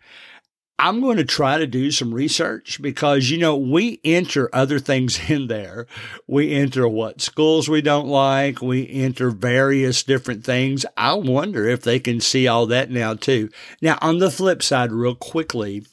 I'm 0.80 1.02
going 1.02 1.18
to 1.18 1.26
try 1.26 1.58
to 1.58 1.66
do 1.66 1.90
some 1.90 2.14
research 2.14 2.80
because, 2.82 3.32
you 3.32 3.40
know, 3.40 3.58
we 3.58 4.00
enter 4.04 4.48
other 4.54 4.78
things 4.78 5.20
in 5.30 5.48
there. 5.48 5.88
We 6.28 6.54
enter 6.54 6.88
what 6.88 7.22
schools 7.22 7.68
we 7.68 7.82
don't 7.82 8.08
like. 8.08 8.62
We 8.62 8.88
enter 8.90 9.32
various 9.32 10.04
different 10.04 10.44
things. 10.44 10.86
I 10.96 11.16
wonder 11.16 11.68
if 11.68 11.82
they 11.82 12.00
can 12.00 12.22
see 12.22 12.48
all 12.48 12.68
that 12.68 12.92
now, 12.92 13.16
too. 13.16 13.50
Now, 13.82 13.98
on 14.02 14.20
the 14.20 14.30
flip 14.30 14.62
side, 14.62 14.92
real 14.92 15.16
quickly, 15.16 15.84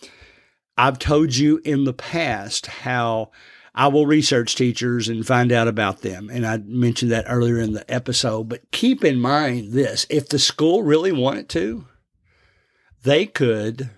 I've 0.76 0.98
told 0.98 1.34
you 1.34 1.60
in 1.64 1.84
the 1.84 1.94
past 1.94 2.66
how 2.66 3.30
I 3.74 3.88
will 3.88 4.06
research 4.06 4.54
teachers 4.54 5.08
and 5.08 5.26
find 5.26 5.50
out 5.50 5.66
about 5.66 6.02
them. 6.02 6.28
And 6.30 6.46
I 6.46 6.58
mentioned 6.58 7.10
that 7.10 7.24
earlier 7.28 7.58
in 7.58 7.72
the 7.72 7.90
episode. 7.92 8.48
But 8.48 8.70
keep 8.70 9.02
in 9.04 9.18
mind 9.18 9.72
this 9.72 10.06
if 10.10 10.28
the 10.28 10.38
school 10.38 10.82
really 10.82 11.10
wanted 11.10 11.48
to, 11.50 11.86
they 13.04 13.26
could 13.26 13.90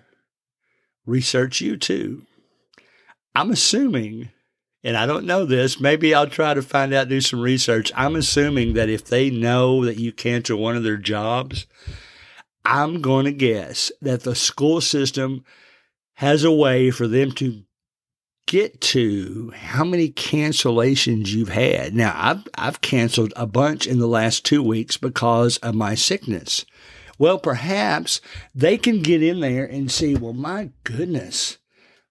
research 1.05 1.61
you 1.61 1.77
too. 1.77 2.25
I'm 3.33 3.51
assuming, 3.51 4.29
and 4.83 4.95
I 4.95 5.05
don't 5.05 5.25
know 5.25 5.45
this, 5.45 5.79
maybe 5.79 6.13
I'll 6.13 6.27
try 6.27 6.53
to 6.53 6.61
find 6.61 6.93
out, 6.93 7.09
do 7.09 7.21
some 7.21 7.39
research. 7.39 7.91
I'm 7.95 8.15
assuming 8.15 8.73
that 8.73 8.89
if 8.89 9.05
they 9.05 9.29
know 9.29 9.85
that 9.85 9.97
you 9.97 10.11
cancel 10.11 10.59
one 10.59 10.75
of 10.75 10.83
their 10.83 10.97
jobs, 10.97 11.65
I'm 12.65 13.01
going 13.01 13.25
to 13.25 13.31
guess 13.31 13.91
that 14.01 14.23
the 14.23 14.35
school 14.35 14.81
system 14.81 15.45
has 16.15 16.43
a 16.43 16.51
way 16.51 16.91
for 16.91 17.07
them 17.07 17.31
to 17.33 17.63
get 18.47 18.81
to 18.81 19.51
how 19.55 19.83
many 19.83 20.09
cancellations 20.09 21.27
you've 21.27 21.49
had. 21.49 21.93
Now, 21.93 22.13
I've, 22.15 22.47
I've 22.55 22.81
canceled 22.81 23.33
a 23.35 23.45
bunch 23.45 23.85
in 23.85 23.99
the 23.99 24.07
last 24.07 24.45
two 24.45 24.63
weeks 24.63 24.97
because 24.97 25.57
of 25.57 25.75
my 25.75 25.95
sickness. 25.95 26.65
Well, 27.17 27.39
perhaps 27.39 28.21
they 28.53 28.77
can 28.77 29.01
get 29.01 29.23
in 29.23 29.39
there 29.39 29.65
and 29.65 29.91
see, 29.91 30.15
well, 30.15 30.33
my 30.33 30.71
goodness, 30.83 31.57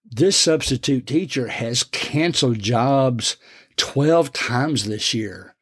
this 0.09 0.37
substitute 0.37 1.07
teacher 1.07 1.47
has 1.47 1.83
canceled 1.83 2.59
jobs 2.59 3.37
12 3.77 4.33
times 4.33 4.85
this 4.85 5.13
year. 5.13 5.55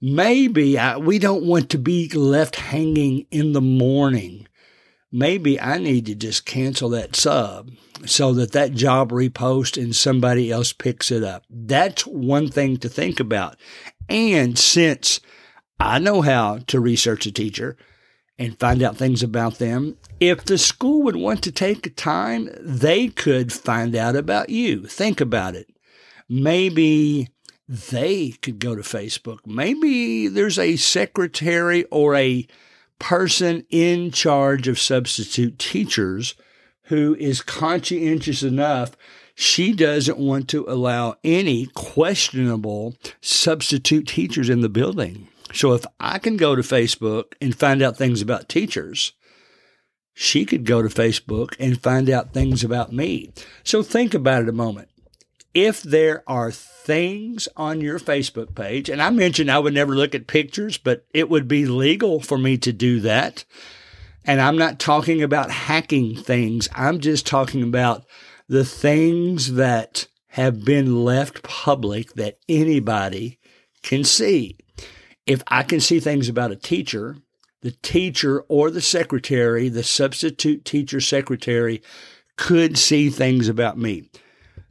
Maybe 0.00 0.78
I, 0.78 0.96
we 0.96 1.18
don't 1.18 1.46
want 1.46 1.70
to 1.70 1.78
be 1.78 2.08
left 2.08 2.56
hanging 2.56 3.26
in 3.30 3.52
the 3.52 3.60
morning. 3.60 4.48
Maybe 5.12 5.60
I 5.60 5.78
need 5.78 6.06
to 6.06 6.14
just 6.14 6.46
cancel 6.46 6.88
that 6.90 7.14
sub 7.14 7.70
so 8.06 8.32
that 8.34 8.52
that 8.52 8.72
job 8.72 9.10
repost 9.10 9.80
and 9.80 9.94
somebody 9.94 10.50
else 10.50 10.72
picks 10.72 11.10
it 11.10 11.22
up. 11.22 11.44
That's 11.48 12.06
one 12.06 12.48
thing 12.48 12.78
to 12.78 12.88
think 12.88 13.20
about. 13.20 13.56
And 14.08 14.58
since 14.58 15.20
I 15.78 15.98
know 15.98 16.22
how 16.22 16.58
to 16.68 16.80
research 16.80 17.26
a 17.26 17.32
teacher, 17.32 17.76
and 18.38 18.58
find 18.58 18.82
out 18.82 18.96
things 18.96 19.22
about 19.22 19.58
them. 19.58 19.96
If 20.20 20.44
the 20.44 20.58
school 20.58 21.02
would 21.02 21.16
want 21.16 21.42
to 21.44 21.52
take 21.52 21.96
time, 21.96 22.48
they 22.60 23.08
could 23.08 23.52
find 23.52 23.94
out 23.94 24.16
about 24.16 24.50
you. 24.50 24.86
Think 24.86 25.20
about 25.20 25.54
it. 25.54 25.68
Maybe 26.28 27.28
they 27.68 28.30
could 28.42 28.58
go 28.58 28.74
to 28.74 28.82
Facebook. 28.82 29.38
Maybe 29.46 30.28
there's 30.28 30.58
a 30.58 30.76
secretary 30.76 31.84
or 31.84 32.14
a 32.14 32.46
person 32.98 33.66
in 33.70 34.10
charge 34.10 34.68
of 34.68 34.78
substitute 34.78 35.58
teachers 35.58 36.34
who 36.84 37.16
is 37.18 37.42
conscientious 37.42 38.42
enough 38.42 38.96
she 39.34 39.72
doesn't 39.72 40.18
want 40.18 40.48
to 40.48 40.64
allow 40.68 41.16
any 41.24 41.66
questionable 41.66 42.94
substitute 43.20 44.06
teachers 44.06 44.48
in 44.48 44.60
the 44.60 44.68
building. 44.68 45.28
So 45.52 45.74
if 45.74 45.84
I 46.00 46.18
can 46.18 46.36
go 46.36 46.56
to 46.56 46.62
Facebook 46.62 47.34
and 47.40 47.54
find 47.54 47.82
out 47.82 47.96
things 47.96 48.22
about 48.22 48.48
teachers, 48.48 49.12
she 50.14 50.44
could 50.44 50.64
go 50.64 50.82
to 50.82 50.88
Facebook 50.88 51.54
and 51.58 51.82
find 51.82 52.08
out 52.10 52.32
things 52.32 52.64
about 52.64 52.92
me. 52.92 53.32
So 53.64 53.82
think 53.82 54.14
about 54.14 54.42
it 54.42 54.48
a 54.48 54.52
moment. 54.52 54.88
If 55.54 55.82
there 55.82 56.22
are 56.26 56.50
things 56.50 57.48
on 57.56 57.80
your 57.80 57.98
Facebook 57.98 58.54
page, 58.54 58.88
and 58.88 59.02
I 59.02 59.10
mentioned 59.10 59.50
I 59.50 59.58
would 59.58 59.74
never 59.74 59.94
look 59.94 60.14
at 60.14 60.26
pictures, 60.26 60.78
but 60.78 61.04
it 61.12 61.28
would 61.28 61.46
be 61.46 61.66
legal 61.66 62.20
for 62.20 62.38
me 62.38 62.56
to 62.58 62.72
do 62.72 63.00
that. 63.00 63.44
And 64.24 64.40
I'm 64.40 64.56
not 64.56 64.78
talking 64.78 65.22
about 65.22 65.50
hacking 65.50 66.16
things. 66.16 66.68
I'm 66.74 67.00
just 67.00 67.26
talking 67.26 67.62
about 67.62 68.04
the 68.48 68.64
things 68.64 69.54
that 69.54 70.06
have 70.28 70.64
been 70.64 71.04
left 71.04 71.42
public 71.42 72.14
that 72.14 72.38
anybody 72.48 73.38
can 73.82 74.04
see 74.04 74.56
if 75.26 75.42
I 75.48 75.62
can 75.62 75.80
see 75.80 76.00
things 76.00 76.28
about 76.28 76.52
a 76.52 76.56
teacher, 76.56 77.16
the 77.60 77.72
teacher 77.82 78.40
or 78.48 78.70
the 78.70 78.80
secretary, 78.80 79.68
the 79.68 79.84
substitute 79.84 80.64
teacher 80.64 81.00
secretary 81.00 81.82
could 82.36 82.76
see 82.76 83.08
things 83.08 83.48
about 83.48 83.78
me. 83.78 84.10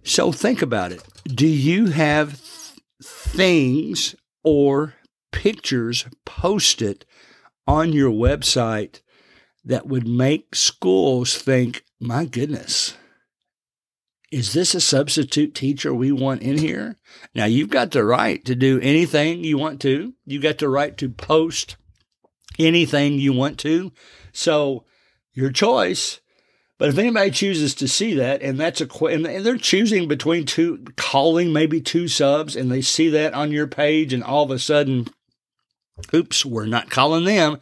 So 0.03 0.31
think 0.31 0.61
about 0.61 0.91
it. 0.91 1.03
Do 1.25 1.47
you 1.47 1.87
have 1.87 2.41
th- 2.41 2.79
things 3.01 4.15
or 4.43 4.95
pictures 5.31 6.05
posted 6.25 7.05
on 7.67 7.93
your 7.93 8.11
website 8.11 9.01
that 9.63 9.87
would 9.87 10.07
make 10.07 10.55
schools 10.55 11.37
think, 11.37 11.83
my 11.99 12.25
goodness, 12.25 12.95
is 14.31 14.53
this 14.53 14.73
a 14.73 14.81
substitute 14.81 15.53
teacher 15.53 15.93
we 15.93 16.11
want 16.11 16.41
in 16.41 16.57
here? 16.57 16.95
Now, 17.35 17.45
you've 17.45 17.69
got 17.69 17.91
the 17.91 18.05
right 18.05 18.43
to 18.45 18.55
do 18.55 18.79
anything 18.79 19.43
you 19.43 19.57
want 19.57 19.81
to. 19.81 20.13
You 20.25 20.39
got 20.39 20.57
the 20.57 20.69
right 20.69 20.97
to 20.97 21.09
post 21.09 21.75
anything 22.57 23.15
you 23.15 23.33
want 23.33 23.59
to. 23.59 23.91
So, 24.31 24.85
your 25.33 25.51
choice. 25.51 26.21
But 26.77 26.89
if 26.89 26.97
anybody 26.97 27.29
chooses 27.29 27.75
to 27.75 27.87
see 27.87 28.13
that, 28.15 28.41
and 28.41 28.59
that's 28.59 28.81
a 28.81 29.05
and 29.05 29.25
they're 29.25 29.57
choosing 29.57 30.07
between 30.07 30.45
two, 30.45 30.83
calling 30.95 31.53
maybe 31.53 31.79
two 31.79 32.07
subs, 32.07 32.55
and 32.55 32.71
they 32.71 32.81
see 32.81 33.09
that 33.09 33.33
on 33.33 33.51
your 33.51 33.67
page, 33.67 34.13
and 34.13 34.23
all 34.23 34.43
of 34.45 34.49
a 34.49 34.57
sudden, 34.57 35.07
oops, 36.13 36.43
we're 36.43 36.65
not 36.65 36.89
calling 36.89 37.25
them. 37.25 37.59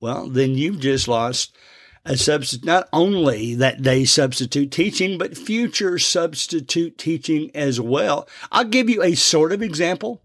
Well, 0.00 0.28
then 0.28 0.54
you've 0.54 0.78
just 0.78 1.08
lost 1.08 1.56
a 2.04 2.16
substitute, 2.16 2.66
not 2.66 2.88
only 2.92 3.54
that 3.54 3.82
day 3.82 4.04
substitute 4.04 4.70
teaching, 4.70 5.18
but 5.18 5.36
future 5.36 5.98
substitute 5.98 6.98
teaching 6.98 7.50
as 7.54 7.80
well. 7.80 8.28
I'll 8.50 8.64
give 8.64 8.90
you 8.90 9.02
a 9.02 9.14
sort 9.14 9.52
of 9.52 9.62
example. 9.62 10.22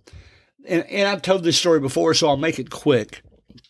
And, 0.68 0.86
and 0.88 1.08
I've 1.08 1.22
told 1.22 1.44
this 1.44 1.58
story 1.58 1.80
before, 1.80 2.14
so 2.14 2.30
I'll 2.30 2.38
make 2.38 2.60
it 2.60 2.70
quick. 2.70 3.22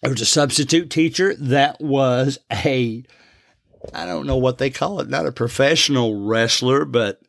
There 0.01 0.11
was 0.11 0.21
a 0.21 0.25
substitute 0.25 0.89
teacher 0.89 1.35
that 1.35 1.81
was 1.81 2.39
a, 2.51 3.03
I 3.93 4.05
don't 4.05 4.27
know 4.27 4.37
what 4.37 4.57
they 4.57 4.69
call 4.69 4.99
it, 4.99 5.09
not 5.09 5.25
a 5.25 5.31
professional 5.31 6.25
wrestler, 6.25 6.85
but 6.85 7.21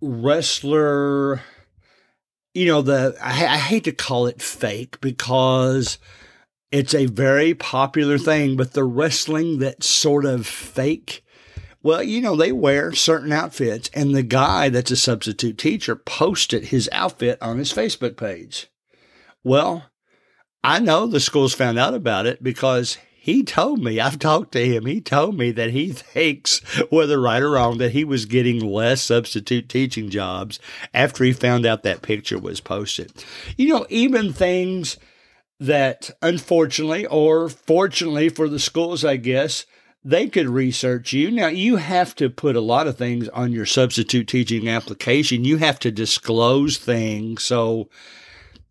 wrestler 0.00 1.42
you 2.58 2.66
know, 2.66 2.82
the, 2.82 3.16
I, 3.22 3.46
I 3.46 3.56
hate 3.56 3.84
to 3.84 3.92
call 3.92 4.26
it 4.26 4.42
fake 4.42 5.00
because 5.00 5.98
it's 6.70 6.94
a 6.94 7.06
very 7.06 7.54
popular 7.54 8.18
thing, 8.18 8.56
but 8.56 8.72
the 8.72 8.84
wrestling 8.84 9.58
that's 9.58 9.88
sort 9.88 10.24
of 10.24 10.46
fake, 10.46 11.24
well, 11.82 12.02
you 12.02 12.20
know, 12.20 12.36
they 12.36 12.52
wear 12.52 12.92
certain 12.92 13.32
outfits. 13.32 13.90
And 13.94 14.14
the 14.14 14.22
guy 14.22 14.68
that's 14.68 14.90
a 14.90 14.96
substitute 14.96 15.58
teacher 15.58 15.96
posted 15.96 16.66
his 16.66 16.88
outfit 16.92 17.38
on 17.40 17.58
his 17.58 17.72
Facebook 17.72 18.16
page. 18.16 18.68
Well, 19.42 19.90
I 20.62 20.80
know 20.80 21.06
the 21.06 21.20
schools 21.20 21.54
found 21.54 21.78
out 21.78 21.94
about 21.94 22.26
it 22.26 22.42
because 22.42 22.98
he 23.18 23.42
told 23.42 23.82
me, 23.82 24.00
I've 24.00 24.18
talked 24.18 24.52
to 24.52 24.64
him, 24.64 24.86
he 24.86 25.00
told 25.00 25.36
me 25.36 25.50
that 25.52 25.70
he 25.70 25.92
thinks, 25.92 26.58
whether 26.90 27.20
right 27.20 27.42
or 27.42 27.52
wrong, 27.52 27.78
that 27.78 27.92
he 27.92 28.04
was 28.04 28.26
getting 28.26 28.60
less 28.60 29.02
substitute 29.02 29.68
teaching 29.68 30.10
jobs 30.10 30.58
after 30.92 31.24
he 31.24 31.32
found 31.32 31.64
out 31.64 31.82
that 31.82 32.02
picture 32.02 32.38
was 32.38 32.60
posted. 32.60 33.12
You 33.56 33.68
know, 33.68 33.86
even 33.88 34.32
things 34.32 34.98
that 35.60 36.10
unfortunately 36.22 37.06
or 37.06 37.48
fortunately 37.48 38.28
for 38.28 38.48
the 38.48 38.58
schools, 38.58 39.04
I 39.04 39.16
guess, 39.16 39.66
they 40.04 40.28
could 40.28 40.48
research 40.48 41.12
you. 41.12 41.30
Now, 41.30 41.48
you 41.48 41.76
have 41.76 42.14
to 42.16 42.30
put 42.30 42.56
a 42.56 42.60
lot 42.60 42.86
of 42.86 42.96
things 42.96 43.28
on 43.30 43.52
your 43.52 43.66
substitute 43.66 44.28
teaching 44.28 44.68
application. 44.68 45.44
You 45.44 45.58
have 45.58 45.78
to 45.80 45.90
disclose 45.90 46.78
things. 46.78 47.42
So 47.42 47.88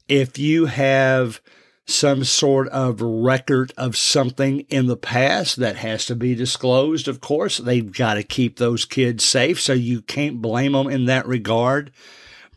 if 0.08 0.38
you 0.38 0.68
have 0.68 1.42
some 1.86 2.24
sort 2.24 2.68
of 2.70 3.02
record 3.02 3.74
of 3.78 3.96
something 3.96 4.62
in 4.62 4.88
the 4.88 4.98
past 4.98 5.58
that 5.58 5.78
has 5.78 6.06
to 6.06 6.16
be 6.16 6.36
disclosed, 6.36 7.08
of 7.08 7.22
course, 7.22 7.58
they've 7.58 7.92
got 7.92 8.16
to 8.16 8.24
keep 8.24 8.58
those 8.58 8.86
kids 8.86 9.24
safe. 9.24 9.60
So 9.60 9.74
you 9.74 10.02
can't 10.02 10.42
blame 10.42 10.74
them 10.74 10.88
in 10.88 11.06
that 11.06 11.28
regard. 11.28 11.92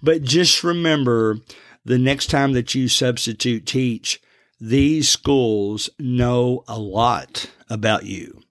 But 0.02 0.22
just 0.22 0.64
remember 0.64 1.38
the 1.84 1.98
next 1.98 2.26
time 2.30 2.52
that 2.52 2.74
you 2.74 2.88
substitute 2.88 3.66
teach, 3.66 4.20
these 4.60 5.08
schools 5.08 5.88
know 5.98 6.64
a 6.68 6.78
lot 6.78 7.50
about 7.68 8.04
you. 8.04 8.42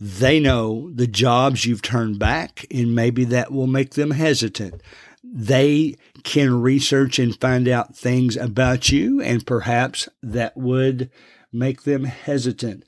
They 0.00 0.38
know 0.38 0.90
the 0.94 1.06
jobs 1.06 1.64
you've 1.64 1.82
turned 1.82 2.18
back, 2.18 2.64
and 2.70 2.94
maybe 2.94 3.24
that 3.26 3.52
will 3.52 3.66
make 3.66 3.94
them 3.94 4.12
hesitant. 4.12 4.80
They 5.22 5.96
can 6.22 6.62
research 6.62 7.18
and 7.18 7.38
find 7.38 7.68
out 7.68 7.96
things 7.96 8.36
about 8.36 8.90
you, 8.90 9.20
and 9.20 9.46
perhaps 9.46 10.08
that 10.22 10.56
would 10.56 11.10
make 11.52 11.82
them 11.82 12.04
hesitant. 12.04 12.84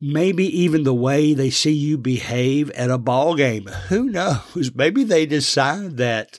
Maybe 0.00 0.44
even 0.60 0.84
the 0.84 0.94
way 0.94 1.32
they 1.32 1.50
see 1.50 1.72
you 1.72 1.96
behave 1.96 2.70
at 2.70 2.90
a 2.90 2.98
ball 2.98 3.34
game. 3.34 3.66
Who 3.88 4.08
knows? 4.10 4.72
Maybe 4.74 5.04
they 5.04 5.26
decide 5.26 5.96
that 5.98 6.38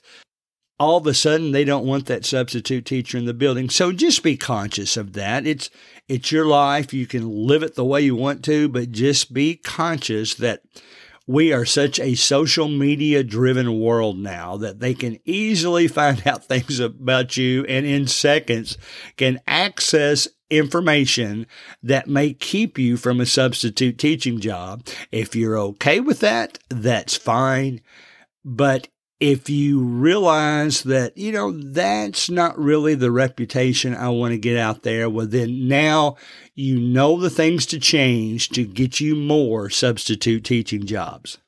all 0.80 0.98
of 0.98 1.08
a 1.08 1.14
sudden 1.14 1.52
they 1.52 1.64
don't 1.64 1.86
want 1.86 2.06
that 2.06 2.26
substitute 2.26 2.86
teacher 2.86 3.18
in 3.18 3.26
the 3.26 3.34
building. 3.34 3.70
So 3.70 3.92
just 3.92 4.24
be 4.24 4.38
conscious 4.38 4.98
of 4.98 5.14
that. 5.14 5.48
It's 5.48 5.70
it's 6.08 6.32
your 6.32 6.46
life. 6.46 6.94
You 6.94 7.08
can 7.08 7.30
live 7.30 7.64
it 7.64 7.76
the 7.76 7.86
way 7.86 8.02
you 8.02 8.16
want 8.16 8.44
to, 8.46 8.70
but 8.70 8.92
just 8.92 9.34
be 9.34 9.56
conscious 9.56 10.36
that 10.36 10.62
we 11.26 11.52
are 11.52 11.66
such 11.66 12.00
a 12.00 12.16
social 12.16 12.70
media 12.70 13.22
driven 13.22 13.80
world 13.80 14.18
now 14.18 14.56
that 14.58 14.80
they 14.80 14.94
can 14.94 15.20
easily 15.26 15.88
find 15.88 16.26
out 16.26 16.46
things 16.46 16.80
about 16.80 17.36
you 17.36 17.66
and 17.66 17.86
in 17.86 18.08
seconds 18.08 18.78
can 19.18 19.40
access 19.46 20.28
information 20.50 21.46
that 21.84 22.08
may 22.08 22.34
keep 22.34 22.78
you 22.78 22.96
from 22.96 23.20
a 23.20 23.26
substitute 23.26 23.98
teaching 23.98 24.40
job. 24.40 24.88
If 25.12 25.36
you're 25.36 25.58
okay 25.58 26.00
with 26.00 26.22
that, 26.22 26.60
that's 26.70 27.18
fine. 27.18 27.82
But 28.46 28.88
if 29.20 29.50
you 29.50 29.80
realize 29.80 30.84
that, 30.84 31.18
you 31.18 31.32
know, 31.32 31.52
that's 31.52 32.30
not 32.30 32.58
really 32.58 32.94
the 32.94 33.12
reputation 33.12 33.96
I 33.96 34.10
want 34.10 34.34
to 34.34 34.38
get 34.38 34.58
out 34.58 34.84
there, 34.84 35.10
well, 35.10 35.26
then 35.26 35.68
now 35.68 36.18
you 36.54 36.80
know 36.80 37.20
the 37.20 37.30
things 37.30 37.66
to 37.68 37.80
change 37.80 38.50
to 38.50 38.66
get 38.66 39.00
you 39.00 39.16
more 39.16 39.70
substitute 39.70 40.44
teaching 40.44 40.86
jobs. 40.86 41.40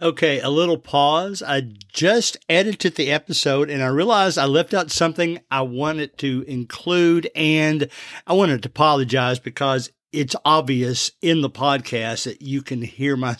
Okay, 0.00 0.40
a 0.40 0.50
little 0.50 0.78
pause. 0.78 1.42
I 1.44 1.60
just 1.92 2.36
edited 2.48 2.96
the 2.96 3.12
episode 3.12 3.70
and 3.70 3.82
I 3.82 3.86
realized 3.86 4.36
I 4.36 4.46
left 4.46 4.74
out 4.74 4.90
something 4.90 5.38
I 5.48 5.62
wanted 5.62 6.18
to 6.18 6.44
include 6.48 7.30
and 7.36 7.88
I 8.26 8.32
wanted 8.32 8.64
to 8.64 8.68
apologize 8.68 9.38
because 9.38 9.90
it's 10.12 10.34
obvious 10.44 11.12
in 11.22 11.40
the 11.40 11.50
podcast 11.50 12.24
that 12.24 12.42
you 12.42 12.62
can 12.62 12.82
hear 12.82 13.16
my 13.16 13.36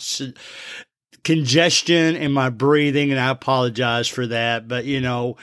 congestion 1.23 2.15
in 2.15 2.31
my 2.31 2.49
breathing, 2.49 3.11
and 3.11 3.19
I 3.19 3.29
apologize 3.29 4.07
for 4.07 4.27
that. 4.27 4.67
But, 4.67 4.85
you 4.85 4.99
know, 4.99 5.37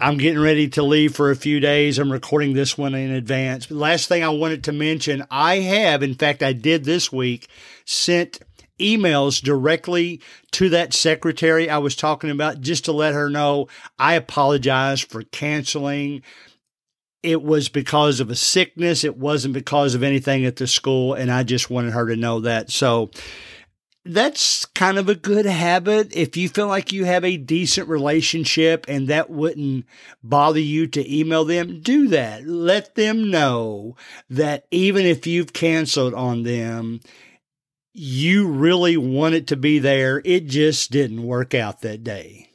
I'm 0.00 0.18
getting 0.18 0.40
ready 0.40 0.68
to 0.70 0.82
leave 0.82 1.14
for 1.14 1.30
a 1.30 1.36
few 1.36 1.60
days. 1.60 1.98
I'm 1.98 2.12
recording 2.12 2.54
this 2.54 2.76
one 2.76 2.94
in 2.94 3.10
advance. 3.10 3.66
But 3.66 3.76
last 3.76 4.08
thing 4.08 4.24
I 4.24 4.28
wanted 4.30 4.64
to 4.64 4.72
mention, 4.72 5.24
I 5.30 5.56
have, 5.56 6.02
in 6.02 6.14
fact, 6.14 6.42
I 6.42 6.52
did 6.52 6.84
this 6.84 7.12
week, 7.12 7.48
sent 7.84 8.40
emails 8.80 9.40
directly 9.40 10.20
to 10.50 10.68
that 10.70 10.92
secretary 10.92 11.70
I 11.70 11.78
was 11.78 11.94
talking 11.94 12.30
about 12.30 12.60
just 12.60 12.84
to 12.86 12.92
let 12.92 13.14
her 13.14 13.30
know 13.30 13.68
I 13.98 14.14
apologize 14.14 15.00
for 15.00 15.22
canceling. 15.22 16.22
It 17.22 17.42
was 17.42 17.68
because 17.68 18.18
of 18.18 18.28
a 18.30 18.34
sickness. 18.34 19.04
It 19.04 19.16
wasn't 19.16 19.54
because 19.54 19.94
of 19.94 20.02
anything 20.02 20.44
at 20.44 20.56
the 20.56 20.66
school. 20.66 21.14
And 21.14 21.30
I 21.30 21.44
just 21.44 21.70
wanted 21.70 21.92
her 21.92 22.06
to 22.08 22.16
know 22.16 22.40
that. 22.40 22.70
So, 22.70 23.10
that's 24.04 24.64
kind 24.66 24.98
of 24.98 25.08
a 25.08 25.14
good 25.14 25.46
habit. 25.46 26.14
If 26.14 26.36
you 26.36 26.48
feel 26.48 26.66
like 26.66 26.92
you 26.92 27.04
have 27.04 27.24
a 27.24 27.36
decent 27.36 27.88
relationship 27.88 28.84
and 28.88 29.08
that 29.08 29.30
wouldn't 29.30 29.86
bother 30.22 30.60
you 30.60 30.86
to 30.88 31.18
email 31.18 31.44
them, 31.44 31.80
do 31.80 32.08
that. 32.08 32.46
Let 32.46 32.94
them 32.94 33.30
know 33.30 33.96
that 34.28 34.66
even 34.70 35.06
if 35.06 35.26
you've 35.26 35.52
canceled 35.52 36.14
on 36.14 36.42
them, 36.42 37.00
you 37.92 38.48
really 38.48 38.96
want 38.96 39.34
it 39.34 39.46
to 39.48 39.56
be 39.56 39.78
there. 39.78 40.22
It 40.24 40.46
just 40.46 40.90
didn't 40.90 41.22
work 41.22 41.54
out 41.54 41.82
that 41.82 42.02
day. 42.02 42.51